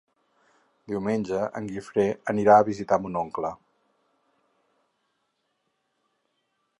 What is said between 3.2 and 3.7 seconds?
oncle.